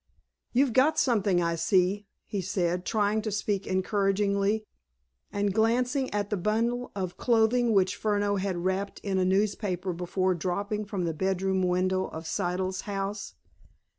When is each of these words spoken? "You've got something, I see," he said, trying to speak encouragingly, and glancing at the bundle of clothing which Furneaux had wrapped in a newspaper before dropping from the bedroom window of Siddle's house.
"You've 0.51 0.73
got 0.73 0.97
something, 0.97 1.43
I 1.43 1.53
see," 1.53 2.07
he 2.25 2.41
said, 2.41 2.85
trying 2.87 3.21
to 3.21 3.31
speak 3.31 3.67
encouragingly, 3.67 4.65
and 5.31 5.53
glancing 5.53 6.11
at 6.11 6.31
the 6.31 6.37
bundle 6.37 6.91
of 6.95 7.17
clothing 7.17 7.71
which 7.71 7.95
Furneaux 7.95 8.37
had 8.37 8.57
wrapped 8.57 8.97
in 9.01 9.19
a 9.19 9.25
newspaper 9.25 9.93
before 9.93 10.33
dropping 10.33 10.85
from 10.85 11.03
the 11.05 11.13
bedroom 11.13 11.61
window 11.61 12.05
of 12.07 12.25
Siddle's 12.25 12.81
house. 12.89 13.35